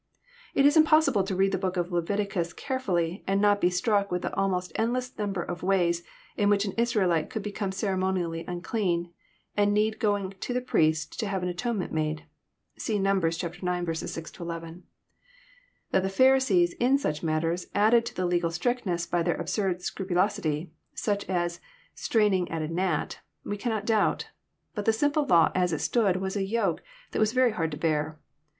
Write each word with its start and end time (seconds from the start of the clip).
It 0.55 0.65
is 0.65 0.75
impossible 0.75 1.23
to 1.25 1.35
read 1.35 1.51
the 1.51 1.59
book 1.59 1.77
of 1.77 1.91
Leviticus 1.91 2.53
carefhlly, 2.53 3.23
and 3.27 3.39
not 3.39 3.61
to 3.61 3.67
be 3.67 3.69
struck 3.69 4.09
with 4.09 4.23
the 4.23 4.33
almost 4.33 4.71
endless 4.73 5.15
number 5.15 5.43
of 5.43 5.61
ways 5.61 6.01
in 6.35 6.49
which 6.49 6.65
an 6.65 6.71
Israelite 6.75 7.29
could 7.29 7.43
be 7.43 7.51
come 7.51 7.71
ceremonially 7.71 8.43
unclean, 8.47 9.13
and 9.55 9.75
need 9.75 9.99
going 9.99 10.31
to 10.39 10.53
the 10.55 10.59
priest 10.59 11.19
to 11.19 11.27
have 11.27 11.43
an 11.43 11.49
atonement 11.49 11.93
made. 11.93 12.25
(See 12.79 12.97
Numbers 12.97 13.43
ix. 13.43 13.59
6—11.) 13.59 14.81
That 15.91 16.01
the 16.01 16.09
Pharisees, 16.09 16.73
in 16.79 16.97
such 16.97 17.21
matters, 17.21 17.67
added 17.75 18.03
to 18.07 18.25
legal 18.25 18.49
strictness 18.49 19.05
by 19.05 19.21
their 19.21 19.35
absurd 19.39 19.83
scrupulosity, 19.83 20.71
such 20.95 21.29
as 21.29 21.61
straining 21.93 22.49
at 22.49 22.63
a 22.63 22.67
gnat," 22.67 23.19
we 23.43 23.55
cannot 23.55 23.85
doubt; 23.85 24.29
but 24.73 24.85
the 24.85 24.93
simple 24.93 25.27
law 25.27 25.51
as 25.53 25.71
it 25.71 25.77
stood 25.79 26.15
was 26.15 26.35
a 26.35 26.43
yoke 26.43 26.81
that 27.11 27.19
was 27.19 27.33
very 27.33 27.51
hard 27.51 27.69
to 27.69 27.77
bear. 27.77 28.19